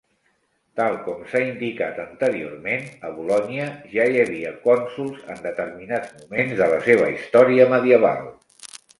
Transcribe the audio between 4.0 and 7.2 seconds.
hi havia cònsols en determinats moments de la seva